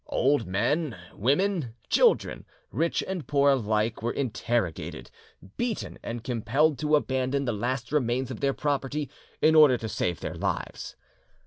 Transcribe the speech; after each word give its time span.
Old 0.07 0.47
men, 0.47 0.97
women, 1.13 1.75
children, 1.87 2.43
rich 2.71 3.03
and 3.07 3.27
poor 3.27 3.51
alike, 3.51 4.01
were 4.01 4.11
interrogated, 4.11 5.11
beaten, 5.57 5.99
and 6.01 6.23
compelled 6.23 6.79
to 6.79 6.95
abandon 6.95 7.45
the 7.45 7.53
last 7.53 7.91
remains 7.91 8.31
of 8.31 8.39
their 8.39 8.51
property 8.53 9.11
in 9.43 9.53
order 9.53 9.77
to 9.77 9.87
save 9.87 10.19
their 10.19 10.33
lives. 10.33 10.95